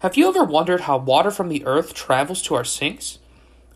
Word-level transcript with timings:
Have 0.00 0.16
you 0.16 0.28
ever 0.30 0.44
wondered 0.44 0.82
how 0.82 0.96
water 0.96 1.30
from 1.30 1.50
the 1.50 1.62
earth 1.66 1.92
travels 1.92 2.40
to 2.42 2.54
our 2.54 2.64
sinks? 2.64 3.18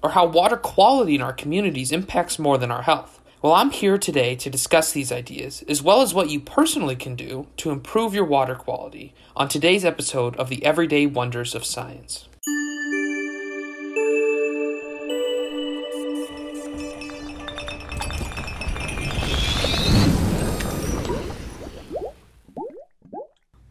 Or 0.03 0.13
how 0.13 0.25
water 0.25 0.57
quality 0.57 1.17
in 1.17 1.21
our 1.21 1.35
communities 1.35 1.93
impacts 1.93 2.39
more 2.39 2.57
than 2.57 2.71
our 2.71 2.81
health? 2.81 3.21
Well, 3.43 3.53
I'm 3.53 3.71
here 3.71 3.99
today 3.99 4.35
to 4.37 4.49
discuss 4.49 4.91
these 4.91 5.13
ideas, 5.13 5.63
as 5.69 5.83
well 5.83 6.01
as 6.01 6.15
what 6.15 6.31
you 6.31 6.41
personally 6.41 6.97
can 6.97 7.15
do 7.15 7.47
to 7.59 7.71
improve 7.71 8.15
your 8.15 8.25
water 8.25 8.55
quality, 8.55 9.13
on 9.37 9.51
today's 9.51 9.85
episode 9.85 10.35
of 10.37 10.49
the 10.49 10.65
Everyday 10.65 11.05
Wonders 11.05 11.55
of 11.55 11.67
Science. 11.67 12.27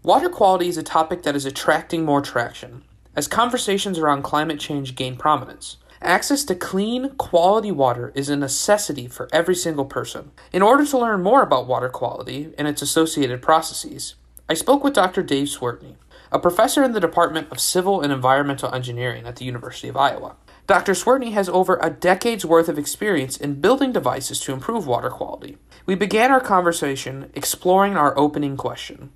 Water 0.03 0.27
quality 0.27 0.67
is 0.67 0.75
a 0.75 0.83
topic 0.83 1.23
that 1.23 1.33
is 1.33 1.45
attracting 1.45 2.03
more 2.03 2.19
traction 2.19 2.83
as 3.15 3.25
conversations 3.25 3.97
around 3.97 4.21
climate 4.21 4.59
change 4.59 4.95
gain 4.95 5.15
prominence. 5.15 5.77
Access 6.01 6.43
to 6.43 6.55
clean, 6.55 7.11
quality 7.11 7.71
water 7.71 8.11
is 8.13 8.27
a 8.27 8.35
necessity 8.35 9.07
for 9.07 9.29
every 9.31 9.55
single 9.55 9.85
person. 9.85 10.31
In 10.51 10.61
order 10.61 10.85
to 10.85 10.97
learn 10.97 11.23
more 11.23 11.41
about 11.41 11.67
water 11.67 11.87
quality 11.87 12.53
and 12.57 12.67
its 12.67 12.81
associated 12.81 13.41
processes, 13.41 14.15
I 14.49 14.55
spoke 14.55 14.83
with 14.83 14.93
Dr. 14.93 15.23
Dave 15.23 15.47
Cwiertny, 15.47 15.95
a 16.33 16.37
professor 16.37 16.83
in 16.83 16.91
the 16.91 16.99
Department 16.99 17.49
of 17.49 17.61
Civil 17.61 18.01
and 18.01 18.11
Environmental 18.11 18.75
Engineering 18.75 19.25
at 19.25 19.37
the 19.37 19.45
University 19.45 19.87
of 19.87 19.95
Iowa. 19.95 20.35
Dr. 20.67 20.91
Cwiertny 20.91 21.31
has 21.31 21.47
over 21.47 21.79
a 21.81 21.89
decade's 21.89 22.45
worth 22.45 22.67
of 22.67 22.77
experience 22.77 23.37
in 23.37 23.61
building 23.61 23.93
devices 23.93 24.41
to 24.41 24.51
improve 24.51 24.85
water 24.85 25.09
quality. 25.09 25.55
We 25.85 25.95
began 25.95 26.29
our 26.29 26.41
conversation 26.41 27.31
exploring 27.35 27.95
our 27.95 28.17
opening 28.19 28.57
question 28.57 29.11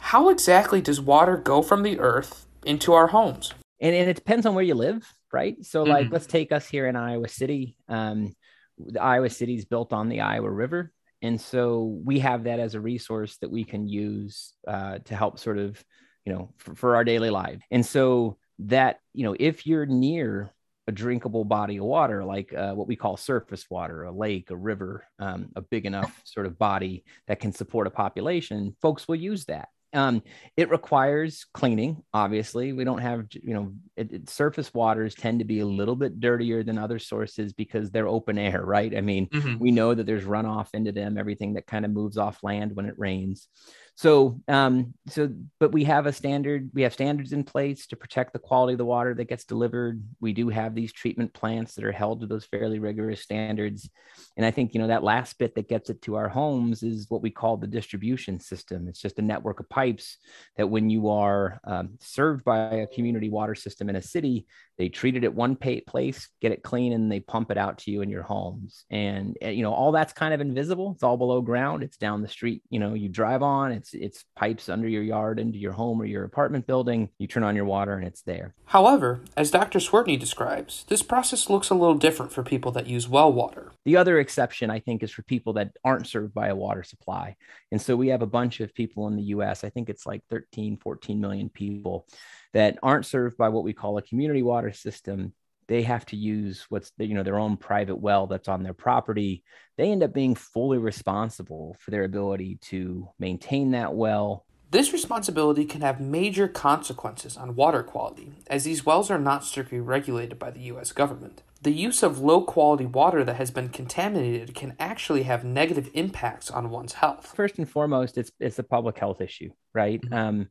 How 0.00 0.28
exactly 0.28 0.80
does 0.80 1.00
water 1.00 1.36
go 1.36 1.62
from 1.62 1.82
the 1.82 1.98
earth 2.00 2.46
into 2.64 2.92
our 2.92 3.06
homes? 3.06 3.52
And, 3.80 3.94
and 3.94 4.10
it 4.10 4.14
depends 4.14 4.44
on 4.44 4.54
where 4.54 4.64
you 4.64 4.74
live 4.74 5.14
right? 5.32 5.64
So, 5.64 5.82
mm-hmm. 5.82 5.92
like, 5.92 6.10
let's 6.10 6.26
take 6.26 6.52
us 6.52 6.66
here 6.66 6.86
in 6.86 6.96
Iowa 6.96 7.28
City. 7.28 7.76
Um, 7.88 8.34
the 8.78 9.02
Iowa 9.02 9.30
City 9.30 9.54
is 9.54 9.64
built 9.64 9.92
on 9.92 10.08
the 10.08 10.20
Iowa 10.20 10.50
River. 10.50 10.92
And 11.22 11.40
so 11.40 12.00
we 12.04 12.20
have 12.20 12.44
that 12.44 12.60
as 12.60 12.74
a 12.74 12.80
resource 12.80 13.36
that 13.38 13.50
we 13.50 13.64
can 13.64 13.86
use 13.86 14.54
uh, 14.66 14.98
to 15.04 15.14
help 15.14 15.38
sort 15.38 15.58
of, 15.58 15.82
you 16.24 16.32
know, 16.32 16.54
for, 16.56 16.74
for 16.74 16.96
our 16.96 17.04
daily 17.04 17.30
life. 17.30 17.60
And 17.70 17.84
so 17.84 18.38
that, 18.60 19.00
you 19.12 19.24
know, 19.24 19.36
if 19.38 19.66
you're 19.66 19.86
near 19.86 20.50
a 20.86 20.92
drinkable 20.92 21.44
body 21.44 21.76
of 21.76 21.84
water, 21.84 22.24
like 22.24 22.54
uh, 22.54 22.72
what 22.72 22.88
we 22.88 22.96
call 22.96 23.18
surface 23.18 23.66
water, 23.68 24.04
a 24.04 24.12
lake, 24.12 24.50
a 24.50 24.56
river, 24.56 25.06
um, 25.18 25.50
a 25.56 25.60
big 25.60 25.84
enough 25.84 26.22
sort 26.24 26.46
of 26.46 26.58
body 26.58 27.04
that 27.28 27.38
can 27.38 27.52
support 27.52 27.86
a 27.86 27.90
population, 27.90 28.74
folks 28.80 29.06
will 29.06 29.16
use 29.16 29.44
that. 29.44 29.68
Um, 29.92 30.22
it 30.56 30.70
requires 30.70 31.46
cleaning. 31.52 32.02
Obviously, 32.14 32.72
we 32.72 32.84
don't 32.84 33.00
have 33.00 33.26
you 33.32 33.54
know 33.54 33.72
it, 33.96 34.12
it, 34.12 34.30
surface 34.30 34.72
waters 34.72 35.14
tend 35.14 35.40
to 35.40 35.44
be 35.44 35.60
a 35.60 35.66
little 35.66 35.96
bit 35.96 36.20
dirtier 36.20 36.62
than 36.62 36.78
other 36.78 36.98
sources 36.98 37.52
because 37.52 37.90
they're 37.90 38.08
open 38.08 38.38
air, 38.38 38.62
right? 38.64 38.96
I 38.96 39.00
mean, 39.00 39.28
mm-hmm. 39.28 39.58
we 39.58 39.70
know 39.72 39.94
that 39.94 40.06
there's 40.06 40.24
runoff 40.24 40.68
into 40.74 40.92
them, 40.92 41.18
everything 41.18 41.54
that 41.54 41.66
kind 41.66 41.84
of 41.84 41.90
moves 41.90 42.18
off 42.18 42.42
land 42.42 42.76
when 42.76 42.86
it 42.86 42.98
rains. 42.98 43.48
So, 43.96 44.40
um, 44.48 44.94
so, 45.08 45.30
but 45.58 45.72
we 45.72 45.84
have 45.84 46.06
a 46.06 46.12
standard, 46.12 46.70
we 46.72 46.82
have 46.82 46.92
standards 46.92 47.32
in 47.32 47.44
place 47.44 47.86
to 47.88 47.96
protect 47.96 48.32
the 48.32 48.38
quality 48.38 48.72
of 48.74 48.78
the 48.78 48.84
water 48.84 49.14
that 49.14 49.28
gets 49.28 49.44
delivered. 49.44 50.02
We 50.20 50.32
do 50.32 50.48
have 50.48 50.74
these 50.74 50.92
treatment 50.92 51.34
plants 51.34 51.74
that 51.74 51.84
are 51.84 51.92
held 51.92 52.20
to 52.20 52.26
those 52.26 52.46
fairly 52.46 52.78
rigorous 52.78 53.20
standards. 53.20 53.88
And 54.36 54.46
I 54.46 54.50
think, 54.50 54.72
you 54.72 54.80
know, 54.80 54.86
that 54.86 55.04
last 55.04 55.38
bit 55.38 55.54
that 55.54 55.68
gets 55.68 55.90
it 55.90 56.00
to 56.02 56.16
our 56.16 56.28
homes 56.28 56.82
is 56.82 57.10
what 57.10 57.22
we 57.22 57.30
call 57.30 57.56
the 57.56 57.66
distribution 57.66 58.40
system. 58.40 58.88
It's 58.88 59.00
just 59.00 59.18
a 59.18 59.22
network 59.22 59.60
of 59.60 59.68
pipes 59.68 60.16
that 60.56 60.70
when 60.70 60.88
you 60.88 61.10
are 61.10 61.60
um, 61.64 61.98
served 62.00 62.44
by 62.44 62.58
a 62.58 62.86
community 62.86 63.28
water 63.28 63.54
system 63.54 63.90
in 63.90 63.96
a 63.96 64.02
city, 64.02 64.46
they 64.78 64.88
treat 64.88 65.14
it 65.14 65.24
at 65.24 65.34
one 65.34 65.56
place, 65.56 66.28
get 66.40 66.52
it 66.52 66.62
clean, 66.62 66.94
and 66.94 67.12
they 67.12 67.20
pump 67.20 67.50
it 67.50 67.58
out 67.58 67.76
to 67.78 67.90
you 67.90 68.00
in 68.00 68.08
your 68.08 68.22
homes. 68.22 68.86
And, 68.88 69.36
eh, 69.42 69.50
you 69.50 69.62
know, 69.62 69.74
all 69.74 69.92
that's 69.92 70.14
kind 70.14 70.32
of 70.32 70.40
invisible. 70.40 70.92
It's 70.94 71.02
all 71.02 71.18
below 71.18 71.42
ground. 71.42 71.82
It's 71.82 71.98
down 71.98 72.22
the 72.22 72.28
street, 72.28 72.62
you 72.70 72.78
know, 72.78 72.94
you 72.94 73.10
drive 73.10 73.42
on, 73.42 73.72
it's 73.72 73.89
it's 73.94 74.10
it's 74.10 74.24
pipes 74.36 74.68
under 74.68 74.88
your 74.88 75.02
yard 75.02 75.38
into 75.38 75.58
your 75.58 75.72
home 75.72 76.00
or 76.00 76.04
your 76.04 76.24
apartment 76.24 76.66
building. 76.66 77.10
You 77.18 77.26
turn 77.26 77.42
on 77.42 77.56
your 77.56 77.64
water 77.64 77.94
and 77.94 78.06
it's 78.06 78.22
there. 78.22 78.54
However, 78.66 79.20
as 79.36 79.50
Dr. 79.50 79.78
Cwiertny 79.78 80.18
describes, 80.18 80.84
this 80.88 81.02
process 81.02 81.48
looks 81.48 81.70
a 81.70 81.74
little 81.74 81.94
different 81.94 82.32
for 82.32 82.42
people 82.42 82.72
that 82.72 82.86
use 82.86 83.08
well 83.08 83.32
water. 83.32 83.72
The 83.84 83.96
other 83.96 84.18
exception, 84.18 84.70
I 84.70 84.80
think, 84.80 85.02
is 85.02 85.10
for 85.10 85.22
people 85.22 85.54
that 85.54 85.76
aren't 85.84 86.06
served 86.06 86.34
by 86.34 86.48
a 86.48 86.56
water 86.56 86.82
supply. 86.82 87.36
And 87.70 87.80
so 87.80 87.96
we 87.96 88.08
have 88.08 88.22
a 88.22 88.26
bunch 88.26 88.60
of 88.60 88.74
people 88.74 89.06
in 89.08 89.16
the 89.16 89.34
US, 89.34 89.64
I 89.64 89.70
think 89.70 89.88
it's 89.88 90.06
like 90.06 90.22
13, 90.30 90.78
14 90.78 91.20
million 91.20 91.48
people 91.48 92.06
that 92.52 92.78
aren't 92.82 93.06
served 93.06 93.36
by 93.36 93.48
what 93.48 93.64
we 93.64 93.72
call 93.72 93.96
a 93.96 94.02
community 94.02 94.42
water 94.42 94.72
system 94.72 95.32
they 95.70 95.82
have 95.82 96.04
to 96.04 96.16
use 96.16 96.66
what's 96.68 96.90
the, 96.98 97.06
you 97.06 97.14
know 97.14 97.22
their 97.22 97.38
own 97.38 97.56
private 97.56 97.96
well 97.96 98.26
that's 98.26 98.48
on 98.48 98.62
their 98.62 98.74
property 98.74 99.42
they 99.78 99.90
end 99.90 100.02
up 100.02 100.12
being 100.12 100.34
fully 100.34 100.76
responsible 100.76 101.76
for 101.78 101.92
their 101.92 102.04
ability 102.04 102.58
to 102.60 103.08
maintain 103.18 103.70
that 103.70 103.94
well 103.94 104.44
this 104.72 104.92
responsibility 104.92 105.64
can 105.64 105.80
have 105.80 106.00
major 106.00 106.46
consequences 106.46 107.36
on 107.36 107.56
water 107.56 107.82
quality, 107.82 108.34
as 108.46 108.62
these 108.62 108.86
wells 108.86 109.10
are 109.10 109.18
not 109.18 109.44
strictly 109.44 109.80
regulated 109.80 110.38
by 110.38 110.52
the 110.52 110.60
U.S. 110.60 110.92
government. 110.92 111.42
The 111.60 111.72
use 111.72 112.04
of 112.04 112.20
low 112.20 112.42
quality 112.42 112.86
water 112.86 113.24
that 113.24 113.34
has 113.34 113.50
been 113.50 113.70
contaminated 113.70 114.54
can 114.54 114.76
actually 114.78 115.24
have 115.24 115.42
negative 115.42 115.90
impacts 115.92 116.52
on 116.52 116.70
one's 116.70 116.92
health. 116.92 117.32
First 117.34 117.58
and 117.58 117.68
foremost, 117.68 118.16
it's, 118.16 118.30
it's 118.38 118.60
a 118.60 118.62
public 118.62 118.96
health 118.96 119.20
issue, 119.20 119.50
right? 119.74 120.00
Mm-hmm. 120.00 120.14
Um, 120.14 120.48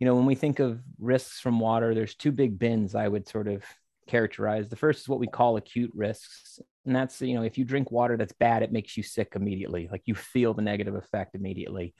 you 0.00 0.04
know, 0.04 0.16
when 0.16 0.26
we 0.26 0.34
think 0.34 0.58
of 0.58 0.80
risks 0.98 1.38
from 1.38 1.60
water, 1.60 1.94
there's 1.94 2.16
two 2.16 2.32
big 2.32 2.58
bins 2.58 2.96
I 2.96 3.06
would 3.06 3.28
sort 3.28 3.46
of 3.46 3.62
characterize. 4.10 4.68
The 4.68 4.76
first 4.76 5.00
is 5.00 5.08
what 5.08 5.20
we 5.20 5.26
call 5.26 5.56
acute 5.56 5.92
risks. 5.94 6.58
And 6.84 6.96
that's, 6.96 7.20
you 7.22 7.34
know, 7.34 7.42
if 7.42 7.56
you 7.56 7.64
drink 7.64 7.90
water 7.90 8.16
that's 8.16 8.32
bad, 8.32 8.62
it 8.62 8.72
makes 8.72 8.96
you 8.96 9.02
sick 9.02 9.32
immediately. 9.36 9.88
Like 9.90 10.02
you 10.06 10.14
feel 10.14 10.52
the 10.52 10.62
negative 10.62 10.94
effect 10.94 11.34
immediately. 11.34 11.94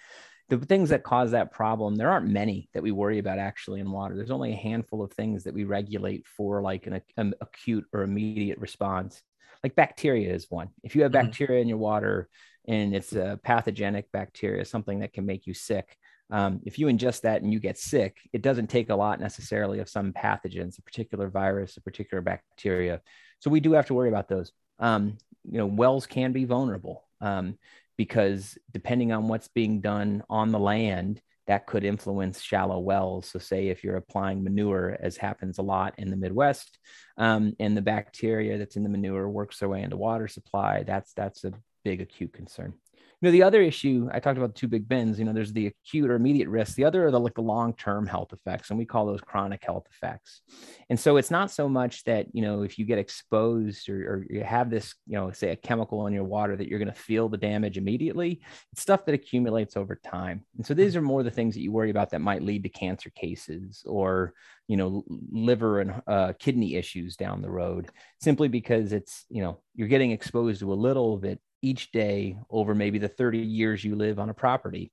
The 0.48 0.58
things 0.58 0.88
that 0.88 1.04
cause 1.04 1.30
that 1.30 1.52
problem, 1.52 1.94
there 1.94 2.10
aren't 2.10 2.26
many 2.26 2.68
that 2.74 2.82
we 2.82 2.90
worry 2.90 3.20
about 3.20 3.38
actually 3.38 3.78
in 3.78 3.92
water. 3.92 4.16
There's 4.16 4.32
only 4.32 4.52
a 4.52 4.56
handful 4.56 5.02
of 5.02 5.12
things 5.12 5.44
that 5.44 5.54
we 5.54 5.64
regulate 5.64 6.26
for 6.26 6.60
like 6.60 6.88
an, 6.88 7.00
an 7.16 7.34
acute 7.40 7.84
or 7.92 8.02
immediate 8.02 8.58
response. 8.58 9.22
Like 9.62 9.76
bacteria 9.76 10.34
is 10.34 10.46
one. 10.50 10.70
If 10.82 10.96
you 10.96 11.02
have 11.02 11.12
mm-hmm. 11.12 11.26
bacteria 11.26 11.62
in 11.62 11.68
your 11.68 11.78
water 11.78 12.28
and 12.66 12.94
it's 12.94 13.12
a 13.12 13.38
pathogenic 13.44 14.10
bacteria, 14.10 14.64
something 14.64 15.00
that 15.00 15.12
can 15.12 15.24
make 15.24 15.46
you 15.46 15.54
sick, 15.54 15.96
um, 16.30 16.60
if 16.64 16.78
you 16.78 16.86
ingest 16.86 17.22
that 17.22 17.42
and 17.42 17.52
you 17.52 17.58
get 17.58 17.78
sick, 17.78 18.18
it 18.32 18.42
doesn't 18.42 18.68
take 18.68 18.90
a 18.90 18.94
lot 18.94 19.20
necessarily 19.20 19.80
of 19.80 19.88
some 19.88 20.12
pathogens, 20.12 20.78
a 20.78 20.82
particular 20.82 21.28
virus, 21.28 21.76
a 21.76 21.80
particular 21.80 22.20
bacteria. 22.22 23.00
So 23.40 23.50
we 23.50 23.60
do 23.60 23.72
have 23.72 23.86
to 23.86 23.94
worry 23.94 24.08
about 24.08 24.28
those. 24.28 24.52
Um, 24.78 25.18
you 25.44 25.58
know, 25.58 25.66
wells 25.66 26.06
can 26.06 26.32
be 26.32 26.44
vulnerable 26.44 27.04
um, 27.20 27.58
because 27.96 28.56
depending 28.72 29.12
on 29.12 29.28
what's 29.28 29.48
being 29.48 29.80
done 29.80 30.22
on 30.30 30.52
the 30.52 30.58
land, 30.58 31.20
that 31.46 31.66
could 31.66 31.82
influence 31.82 32.40
shallow 32.40 32.78
wells. 32.78 33.26
So, 33.26 33.40
say 33.40 33.68
if 33.68 33.82
you're 33.82 33.96
applying 33.96 34.44
manure, 34.44 34.96
as 35.00 35.16
happens 35.16 35.58
a 35.58 35.62
lot 35.62 35.94
in 35.98 36.08
the 36.08 36.16
Midwest, 36.16 36.78
um, 37.16 37.56
and 37.58 37.76
the 37.76 37.82
bacteria 37.82 38.56
that's 38.56 38.76
in 38.76 38.84
the 38.84 38.88
manure 38.88 39.28
works 39.28 39.58
their 39.58 39.68
way 39.68 39.82
into 39.82 39.96
water 39.96 40.28
supply, 40.28 40.84
that's 40.84 41.12
that's 41.14 41.42
a 41.42 41.52
big 41.82 42.00
acute 42.00 42.32
concern 42.32 42.74
you 43.20 43.28
know 43.28 43.32
the 43.32 43.42
other 43.42 43.62
issue 43.62 44.08
i 44.12 44.20
talked 44.20 44.38
about 44.38 44.54
the 44.54 44.60
two 44.60 44.68
big 44.68 44.88
bins 44.88 45.18
you 45.18 45.24
know 45.24 45.32
there's 45.32 45.52
the 45.52 45.66
acute 45.66 46.10
or 46.10 46.14
immediate 46.14 46.48
risk 46.48 46.76
the 46.76 46.84
other 46.84 47.06
are 47.06 47.10
the 47.10 47.20
like 47.20 47.34
the 47.34 47.42
long-term 47.42 48.06
health 48.06 48.32
effects 48.32 48.70
and 48.70 48.78
we 48.78 48.84
call 48.84 49.06
those 49.06 49.20
chronic 49.20 49.62
health 49.64 49.86
effects. 49.92 50.40
And 50.88 50.98
so 50.98 51.16
it's 51.16 51.30
not 51.30 51.50
so 51.50 51.68
much 51.68 52.04
that 52.04 52.26
you 52.32 52.42
know 52.42 52.62
if 52.62 52.78
you 52.78 52.84
get 52.84 52.98
exposed 52.98 53.88
or, 53.88 53.96
or 53.96 54.26
you 54.28 54.42
have 54.42 54.70
this 54.70 54.94
you 55.06 55.16
know 55.16 55.30
say 55.30 55.50
a 55.50 55.56
chemical 55.56 56.06
in 56.06 56.12
your 56.12 56.24
water 56.24 56.56
that 56.56 56.68
you're 56.68 56.78
going 56.78 56.92
to 56.92 57.00
feel 57.00 57.28
the 57.28 57.36
damage 57.36 57.78
immediately 57.78 58.40
it's 58.72 58.82
stuff 58.82 59.04
that 59.06 59.14
accumulates 59.14 59.76
over 59.76 59.96
time. 59.96 60.44
And 60.56 60.66
so 60.66 60.74
these 60.74 60.96
are 60.96 61.02
more 61.02 61.22
the 61.22 61.30
things 61.30 61.54
that 61.54 61.62
you 61.62 61.72
worry 61.72 61.90
about 61.90 62.10
that 62.10 62.20
might 62.20 62.42
lead 62.42 62.62
to 62.64 62.68
cancer 62.68 63.10
cases 63.10 63.84
or 63.86 64.34
you 64.66 64.76
know 64.76 65.04
liver 65.30 65.80
and 65.80 66.02
uh, 66.06 66.32
kidney 66.38 66.76
issues 66.76 67.16
down 67.16 67.42
the 67.42 67.50
road 67.50 67.90
simply 68.20 68.48
because 68.48 68.92
it's 68.92 69.24
you 69.28 69.42
know 69.42 69.60
you're 69.74 69.88
getting 69.88 70.12
exposed 70.12 70.60
to 70.60 70.72
a 70.72 70.74
little 70.74 71.14
of 71.14 71.24
it 71.24 71.40
each 71.62 71.92
day 71.92 72.36
over 72.50 72.74
maybe 72.74 72.98
the 72.98 73.08
30 73.08 73.38
years 73.38 73.84
you 73.84 73.96
live 73.96 74.18
on 74.18 74.30
a 74.30 74.34
property. 74.34 74.92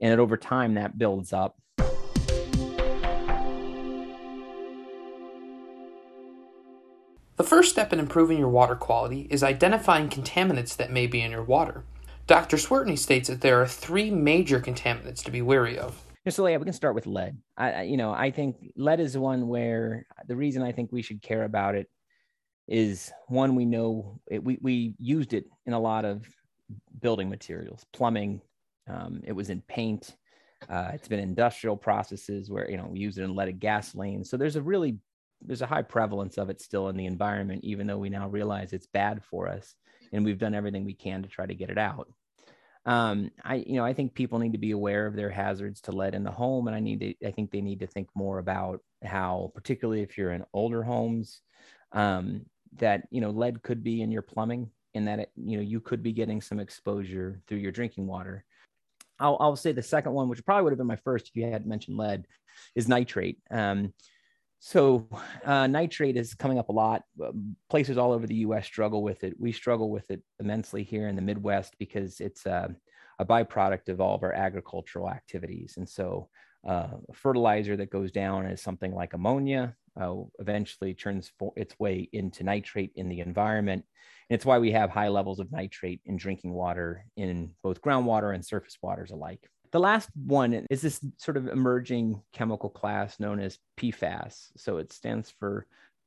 And 0.00 0.20
over 0.20 0.36
time, 0.36 0.74
that 0.74 0.98
builds 0.98 1.32
up. 1.32 1.56
The 7.36 7.44
first 7.44 7.70
step 7.70 7.92
in 7.92 7.98
improving 7.98 8.38
your 8.38 8.48
water 8.48 8.74
quality 8.74 9.26
is 9.30 9.42
identifying 9.42 10.08
contaminants 10.08 10.74
that 10.76 10.90
may 10.90 11.06
be 11.06 11.20
in 11.20 11.30
your 11.30 11.42
water. 11.42 11.84
Dr. 12.26 12.56
Cwiertny 12.56 12.98
states 12.98 13.28
that 13.28 13.42
there 13.42 13.60
are 13.60 13.66
three 13.66 14.10
major 14.10 14.58
contaminants 14.58 15.22
to 15.24 15.30
be 15.30 15.42
wary 15.42 15.78
of. 15.78 16.02
So 16.28 16.46
yeah, 16.46 16.56
we 16.56 16.64
can 16.64 16.72
start 16.72 16.94
with 16.94 17.06
lead. 17.06 17.36
I, 17.56 17.82
you 17.82 17.96
know, 17.96 18.10
I 18.10 18.32
think 18.32 18.72
lead 18.74 18.98
is 18.98 19.16
one 19.16 19.46
where 19.46 20.06
the 20.26 20.34
reason 20.34 20.62
I 20.62 20.72
think 20.72 20.90
we 20.90 21.02
should 21.02 21.22
care 21.22 21.44
about 21.44 21.76
it 21.76 21.88
is 22.68 23.12
one 23.28 23.54
we 23.54 23.64
know 23.64 24.20
it, 24.26 24.42
we 24.42 24.58
we 24.60 24.94
used 24.98 25.32
it 25.32 25.46
in 25.66 25.72
a 25.72 25.80
lot 25.80 26.04
of 26.04 26.26
building 27.00 27.28
materials, 27.28 27.84
plumbing. 27.92 28.40
Um, 28.88 29.20
it 29.24 29.32
was 29.32 29.50
in 29.50 29.62
paint. 29.62 30.16
Uh, 30.68 30.90
it's 30.94 31.08
been 31.08 31.20
industrial 31.20 31.76
processes 31.76 32.50
where 32.50 32.68
you 32.70 32.76
know 32.76 32.88
we 32.90 33.00
use 33.00 33.18
it 33.18 33.24
in 33.24 33.34
leaded 33.34 33.60
gasoline. 33.60 34.24
So 34.24 34.36
there's 34.36 34.56
a 34.56 34.62
really 34.62 34.98
there's 35.42 35.62
a 35.62 35.66
high 35.66 35.82
prevalence 35.82 36.38
of 36.38 36.50
it 36.50 36.60
still 36.60 36.88
in 36.88 36.96
the 36.96 37.06
environment, 37.06 37.62
even 37.62 37.86
though 37.86 37.98
we 37.98 38.08
now 38.08 38.28
realize 38.28 38.72
it's 38.72 38.86
bad 38.86 39.22
for 39.22 39.48
us, 39.48 39.74
and 40.12 40.24
we've 40.24 40.38
done 40.38 40.54
everything 40.54 40.84
we 40.84 40.94
can 40.94 41.22
to 41.22 41.28
try 41.28 41.46
to 41.46 41.54
get 41.54 41.70
it 41.70 41.78
out. 41.78 42.08
Um, 42.84 43.30
I 43.44 43.56
you 43.56 43.74
know 43.74 43.84
I 43.84 43.92
think 43.92 44.14
people 44.14 44.38
need 44.38 44.52
to 44.52 44.58
be 44.58 44.70
aware 44.70 45.06
of 45.06 45.14
their 45.14 45.30
hazards 45.30 45.80
to 45.82 45.92
lead 45.92 46.14
in 46.14 46.24
the 46.24 46.30
home, 46.30 46.66
and 46.66 46.76
I 46.76 46.80
need 46.80 47.00
to 47.00 47.26
I 47.26 47.30
think 47.30 47.50
they 47.50 47.60
need 47.60 47.80
to 47.80 47.86
think 47.86 48.08
more 48.14 48.38
about 48.38 48.80
how, 49.04 49.52
particularly 49.54 50.02
if 50.02 50.16
you're 50.16 50.32
in 50.32 50.44
older 50.52 50.82
homes, 50.82 51.42
um, 51.92 52.46
that 52.78 53.08
you 53.10 53.20
know 53.20 53.30
lead 53.30 53.62
could 53.62 53.82
be 53.82 54.02
in 54.02 54.10
your 54.10 54.22
plumbing, 54.22 54.70
and 54.94 55.06
that 55.08 55.20
it, 55.20 55.30
you 55.36 55.56
know 55.56 55.62
you 55.62 55.80
could 55.80 56.02
be 56.02 56.12
getting 56.12 56.40
some 56.40 56.60
exposure 56.60 57.40
through 57.46 57.58
your 57.58 57.72
drinking 57.72 58.06
water. 58.06 58.44
I'll, 59.18 59.36
I'll 59.40 59.56
say 59.56 59.72
the 59.72 59.82
second 59.82 60.12
one, 60.12 60.28
which 60.28 60.44
probably 60.44 60.64
would 60.64 60.72
have 60.72 60.78
been 60.78 60.86
my 60.86 60.96
first 60.96 61.28
if 61.28 61.36
you 61.36 61.46
had 61.50 61.66
mentioned 61.66 61.96
lead, 61.96 62.26
is 62.74 62.88
nitrate. 62.88 63.38
Um, 63.50 63.94
so 64.58 65.08
uh, 65.44 65.66
nitrate 65.66 66.16
is 66.16 66.34
coming 66.34 66.58
up 66.58 66.68
a 66.68 66.72
lot. 66.72 67.02
Um, 67.22 67.56
places 67.68 67.98
all 67.98 68.12
over 68.12 68.26
the 68.26 68.36
U.S. 68.36 68.66
struggle 68.66 69.02
with 69.02 69.24
it. 69.24 69.34
We 69.38 69.52
struggle 69.52 69.90
with 69.90 70.10
it 70.10 70.22
immensely 70.40 70.82
here 70.82 71.08
in 71.08 71.16
the 71.16 71.22
Midwest 71.22 71.76
because 71.78 72.20
it's 72.20 72.46
a, 72.46 72.74
a 73.18 73.24
byproduct 73.24 73.88
of 73.88 74.00
all 74.00 74.14
of 74.14 74.22
our 74.22 74.32
agricultural 74.32 75.10
activities. 75.10 75.74
And 75.76 75.88
so, 75.88 76.28
uh, 76.66 76.88
fertilizer 77.12 77.76
that 77.76 77.90
goes 77.90 78.10
down 78.10 78.46
is 78.46 78.60
something 78.60 78.94
like 78.94 79.14
ammonia. 79.14 79.76
Uh, 79.98 80.16
eventually 80.40 80.92
turns 80.92 81.32
its 81.56 81.78
way 81.78 82.06
into 82.12 82.44
nitrate 82.44 82.92
in 82.96 83.08
the 83.08 83.20
environment. 83.20 83.82
And 84.28 84.34
it's 84.34 84.44
why 84.44 84.58
we 84.58 84.70
have 84.72 84.90
high 84.90 85.08
levels 85.08 85.40
of 85.40 85.50
nitrate 85.50 86.02
in 86.04 86.18
drinking 86.18 86.52
water 86.52 87.06
in 87.16 87.52
both 87.62 87.80
groundwater 87.80 88.34
and 88.34 88.44
surface 88.44 88.76
waters 88.82 89.10
alike. 89.10 89.48
The 89.72 89.80
last 89.80 90.10
one 90.14 90.66
is 90.68 90.82
this 90.82 91.00
sort 91.16 91.38
of 91.38 91.48
emerging 91.48 92.20
chemical 92.34 92.68
class 92.68 93.18
known 93.18 93.40
as 93.40 93.58
PFAS. 93.80 94.50
So 94.58 94.76
it 94.76 94.92
stands 94.92 95.30
for 95.30 95.66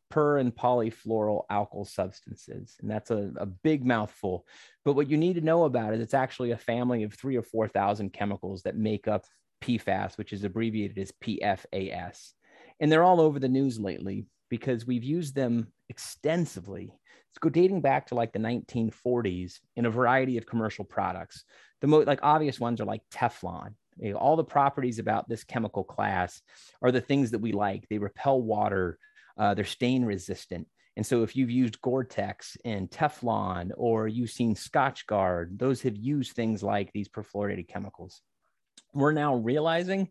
per 0.09 0.38
and 0.38 0.56
polyfluoroalkyl 0.56 1.45
alkyl 1.51 1.88
substances. 1.88 2.75
And 2.81 2.89
that's 2.89 3.11
a, 3.11 3.31
a 3.38 3.45
big 3.45 3.85
mouthful. 3.85 4.45
But 4.85 4.94
what 4.94 5.09
you 5.09 5.17
need 5.17 5.33
to 5.33 5.41
know 5.41 5.65
about 5.65 5.94
is 5.94 6.00
it's 6.00 6.13
actually 6.13 6.51
a 6.51 6.57
family 6.57 7.03
of 7.03 7.13
three 7.13 7.38
or 7.38 7.44
4,000 7.44 8.11
chemicals 8.11 8.63
that 8.63 8.75
make 8.75 9.07
up 9.07 9.25
PFAS, 9.61 10.17
which 10.17 10.33
is 10.33 10.44
abbreviated 10.44 10.97
as 10.97 11.11
PFAS. 11.23 12.33
And 12.79 12.91
they're 12.91 13.03
all 13.03 13.21
over 13.21 13.39
the 13.39 13.50
news 13.50 13.79
lately 13.79 14.27
because 14.50 14.85
we've 14.85 15.03
used 15.03 15.35
them 15.35 15.67
extensively. 15.89 16.94
It's 17.29 17.38
go 17.38 17.50
dating 17.50 17.81
back 17.81 18.07
to 18.07 18.15
like 18.15 18.33
the 18.33 18.39
1940s 18.39 19.59
in 19.75 19.85
a 19.85 19.91
variety 19.91 20.38
of 20.38 20.45
commercial 20.45 20.85
products 20.85 21.44
the 21.81 21.88
most 21.88 22.07
like 22.07 22.19
obvious 22.23 22.59
ones 22.59 22.81
are 22.81 22.85
like 22.85 23.01
Teflon. 23.13 23.73
You 23.97 24.13
know, 24.13 24.17
all 24.17 24.35
the 24.35 24.44
properties 24.44 25.00
about 25.00 25.27
this 25.27 25.44
chemical 25.44 25.83
class 25.83 26.41
are 26.81 26.91
the 26.91 27.01
things 27.01 27.31
that 27.31 27.39
we 27.39 27.51
like. 27.51 27.88
They 27.89 27.97
repel 27.97 28.41
water, 28.41 28.97
uh, 29.38 29.53
they're 29.53 29.65
stain 29.65 30.06
resistant. 30.06 30.67
And 30.95 31.06
so 31.06 31.23
if 31.23 31.35
you've 31.35 31.51
used 31.51 31.81
Gore-Tex 31.81 32.57
and 32.65 32.89
Teflon 32.89 33.71
or 33.77 34.07
you've 34.07 34.31
seen 34.31 34.56
Scotchgard, 34.56 35.57
those 35.57 35.81
have 35.83 35.95
used 35.95 36.33
things 36.33 36.61
like 36.61 36.91
these 36.91 37.07
perfluorinated 37.07 37.69
chemicals. 37.69 38.21
We're 38.94 39.12
now 39.12 39.36
realizing 39.36 40.09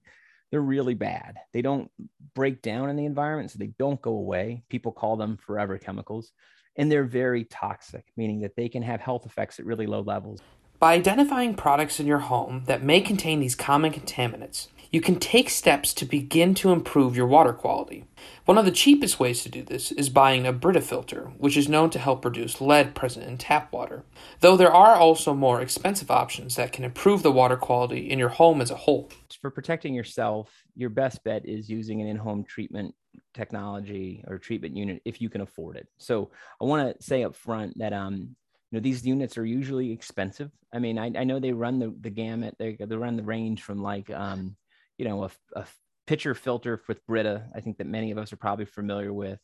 they're 0.50 0.60
really 0.60 0.94
bad. 0.94 1.38
They 1.52 1.62
don't 1.62 1.90
break 2.34 2.62
down 2.62 2.90
in 2.90 2.96
the 2.96 3.04
environment, 3.04 3.50
so 3.50 3.58
they 3.58 3.72
don't 3.78 4.00
go 4.00 4.12
away. 4.12 4.62
People 4.68 4.92
call 4.92 5.16
them 5.16 5.36
forever 5.36 5.78
chemicals. 5.78 6.32
And 6.76 6.90
they're 6.90 7.04
very 7.04 7.44
toxic, 7.44 8.06
meaning 8.16 8.40
that 8.40 8.56
they 8.56 8.68
can 8.68 8.82
have 8.82 9.00
health 9.00 9.26
effects 9.26 9.58
at 9.58 9.66
really 9.66 9.86
low 9.86 10.00
levels. 10.00 10.40
By 10.78 10.94
identifying 10.94 11.54
products 11.54 11.98
in 11.98 12.06
your 12.06 12.20
home 12.20 12.62
that 12.66 12.84
may 12.84 13.00
contain 13.00 13.40
these 13.40 13.56
common 13.56 13.92
contaminants, 13.92 14.68
you 14.90 15.00
can 15.00 15.16
take 15.16 15.50
steps 15.50 15.92
to 15.94 16.04
begin 16.04 16.54
to 16.54 16.72
improve 16.72 17.16
your 17.16 17.26
water 17.26 17.52
quality. 17.52 18.04
One 18.46 18.56
of 18.56 18.64
the 18.64 18.70
cheapest 18.70 19.20
ways 19.20 19.42
to 19.42 19.50
do 19.50 19.62
this 19.62 19.92
is 19.92 20.08
buying 20.08 20.46
a 20.46 20.52
Brita 20.52 20.80
filter, 20.80 21.30
which 21.36 21.56
is 21.56 21.68
known 21.68 21.90
to 21.90 21.98
help 21.98 22.24
reduce 22.24 22.60
lead 22.60 22.94
present 22.94 23.26
in 23.26 23.36
tap 23.36 23.72
water. 23.72 24.04
Though 24.40 24.56
there 24.56 24.72
are 24.72 24.96
also 24.96 25.34
more 25.34 25.60
expensive 25.60 26.10
options 26.10 26.56
that 26.56 26.72
can 26.72 26.84
improve 26.84 27.22
the 27.22 27.32
water 27.32 27.56
quality 27.56 28.10
in 28.10 28.18
your 28.18 28.30
home 28.30 28.60
as 28.60 28.70
a 28.70 28.76
whole. 28.76 29.10
For 29.40 29.50
protecting 29.50 29.94
yourself, 29.94 30.50
your 30.74 30.90
best 30.90 31.22
bet 31.22 31.46
is 31.46 31.68
using 31.68 32.00
an 32.00 32.08
in 32.08 32.16
home 32.16 32.44
treatment 32.44 32.94
technology 33.34 34.24
or 34.26 34.38
treatment 34.38 34.76
unit 34.76 35.02
if 35.04 35.20
you 35.20 35.28
can 35.28 35.42
afford 35.42 35.76
it. 35.76 35.88
So 35.98 36.30
I 36.60 36.64
want 36.64 36.96
to 36.96 37.02
say 37.02 37.24
up 37.24 37.36
front 37.36 37.78
that 37.78 37.92
um, 37.92 38.34
you 38.70 38.78
know 38.78 38.82
these 38.82 39.06
units 39.06 39.38
are 39.38 39.46
usually 39.46 39.90
expensive 39.90 40.50
i 40.74 40.78
mean 40.78 40.98
i, 40.98 41.06
I 41.06 41.24
know 41.24 41.40
they 41.40 41.52
run 41.52 41.78
the, 41.78 41.94
the 42.00 42.10
gamut 42.10 42.56
they, 42.58 42.76
they 42.78 42.96
run 42.96 43.16
the 43.16 43.22
range 43.22 43.62
from 43.62 43.82
like 43.82 44.10
um 44.10 44.56
you 44.98 45.06
know 45.06 45.24
a, 45.24 45.30
a 45.54 45.64
pitcher 46.06 46.34
filter 46.34 46.82
with 46.88 47.04
brita 47.06 47.44
i 47.54 47.60
think 47.60 47.78
that 47.78 47.86
many 47.86 48.10
of 48.10 48.18
us 48.18 48.32
are 48.32 48.36
probably 48.36 48.64
familiar 48.64 49.12
with 49.12 49.40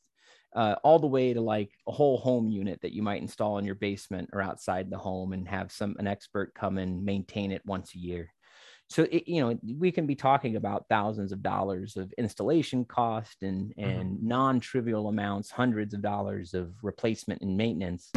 uh, 0.55 0.77
all 0.85 1.01
the 1.01 1.07
way 1.09 1.35
to 1.35 1.41
like 1.41 1.73
a 1.89 1.93
whole 1.93 2.17
home 2.17 2.49
unit 2.49 2.79
that 2.81 2.93
you 2.93 3.03
might 3.03 3.21
install 3.21 3.59
in 3.59 3.65
your 3.65 3.75
basement 3.75 4.31
or 4.33 4.41
outside 4.41 4.89
the 4.89 4.97
home 4.97 5.33
and 5.33 5.49
have 5.49 5.73
some 5.73 5.97
an 5.99 6.07
expert 6.07 6.55
come 6.55 6.79
and 6.79 7.05
maintain 7.05 7.51
it 7.51 7.63
once 7.65 7.93
a 7.95 7.99
year 7.99 8.33
so 8.89 9.03
it, 9.11 9.27
you 9.27 9.41
know 9.41 9.59
we 9.79 9.91
can 9.91 10.07
be 10.07 10.15
talking 10.15 10.57
about 10.57 10.87
thousands 10.89 11.33
of 11.33 11.43
dollars 11.43 11.97
of 11.97 12.13
installation 12.19 12.85
cost 12.85 13.43
and 13.43 13.73
and 13.77 14.17
mm-hmm. 14.17 14.29
non-trivial 14.29 15.09
amounts 15.09 15.51
hundreds 15.51 15.93
of 15.93 16.03
dollars 16.03 16.55
of 16.55 16.73
replacement 16.83 17.43
and 17.43 17.57
maintenance 17.57 18.13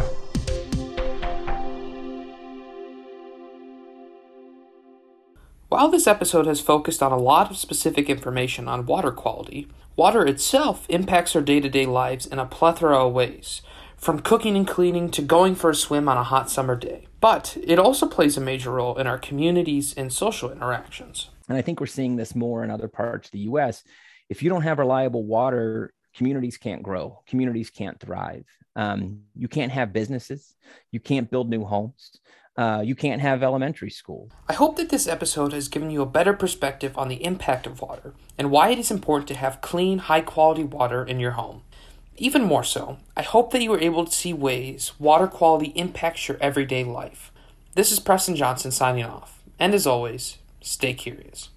While 5.77 5.89
this 5.89 6.07
episode 6.07 6.47
has 6.47 6.59
focused 6.59 7.03
on 7.03 7.11
a 7.11 7.19
lot 7.19 7.51
of 7.51 7.55
specific 7.55 8.09
information 8.09 8.67
on 8.67 8.87
water 8.87 9.11
quality, 9.11 9.67
water 9.95 10.25
itself 10.25 10.87
impacts 10.89 11.35
our 11.35 11.41
day 11.43 11.59
to 11.59 11.69
day 11.69 11.85
lives 11.85 12.25
in 12.25 12.39
a 12.39 12.47
plethora 12.47 13.05
of 13.05 13.13
ways, 13.13 13.61
from 13.95 14.21
cooking 14.21 14.57
and 14.57 14.67
cleaning 14.67 15.11
to 15.11 15.21
going 15.21 15.53
for 15.53 15.69
a 15.69 15.75
swim 15.75 16.09
on 16.09 16.17
a 16.17 16.23
hot 16.23 16.49
summer 16.49 16.75
day. 16.75 17.05
But 17.19 17.55
it 17.63 17.77
also 17.77 18.07
plays 18.07 18.37
a 18.37 18.41
major 18.41 18.71
role 18.71 18.97
in 18.97 19.05
our 19.05 19.19
communities 19.19 19.93
and 19.93 20.11
social 20.11 20.51
interactions. 20.51 21.29
And 21.47 21.55
I 21.55 21.61
think 21.61 21.79
we're 21.79 21.85
seeing 21.85 22.15
this 22.15 22.33
more 22.33 22.63
in 22.63 22.71
other 22.71 22.87
parts 22.87 23.27
of 23.27 23.33
the 23.33 23.41
US. 23.51 23.83
If 24.29 24.41
you 24.41 24.49
don't 24.49 24.63
have 24.63 24.79
reliable 24.79 25.25
water, 25.25 25.93
communities 26.15 26.57
can't 26.57 26.81
grow, 26.81 27.21
communities 27.27 27.69
can't 27.69 27.99
thrive. 27.99 28.45
Um, 28.75 29.25
you 29.35 29.47
can't 29.47 29.71
have 29.71 29.93
businesses, 29.93 30.55
you 30.91 30.99
can't 30.99 31.29
build 31.29 31.51
new 31.51 31.65
homes 31.65 32.17
uh, 32.57 32.81
you 32.83 32.95
can't 32.95 33.21
have 33.21 33.43
elementary 33.43 33.91
school. 33.91 34.29
I 34.49 34.53
hope 34.53 34.77
that 34.77 34.89
this 34.89 35.07
episode 35.07 35.53
has 35.53 35.67
given 35.67 35.91
you 35.91 36.01
a 36.01 36.07
better 36.07 36.33
perspective 36.33 36.97
on 36.97 37.07
the 37.07 37.23
impact 37.23 37.67
of 37.67 37.81
water 37.81 38.13
and 38.37 38.49
why 38.49 38.69
it 38.69 38.79
is 38.79 38.89
important 38.89 39.27
to 39.27 39.35
have 39.35 39.61
clean, 39.61 39.99
high 39.99 40.21
quality 40.21 40.63
water 40.63 41.05
in 41.05 41.19
your 41.19 41.31
home. 41.31 41.61
Even 42.17 42.43
more 42.43 42.63
so, 42.63 42.97
I 43.15 43.21
hope 43.21 43.51
that 43.51 43.61
you 43.61 43.69
were 43.69 43.79
able 43.79 44.05
to 44.05 44.11
see 44.11 44.33
ways 44.33 44.93
water 44.97 45.27
quality 45.27 45.67
impacts 45.75 46.27
your 46.27 46.37
everyday 46.41 46.83
life. 46.83 47.31
This 47.75 47.91
is 47.91 47.99
Preston 47.99 48.35
Johnson 48.35 48.71
signing 48.71 49.05
off, 49.05 49.43
and 49.59 49.75
as 49.75 49.85
always, 49.85 50.39
stay 50.59 50.95
curious. 50.95 51.49